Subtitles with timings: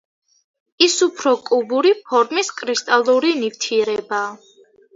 [0.85, 4.35] ის უფრო კუბური ფორმის კრისტალური ნივთიერებაა.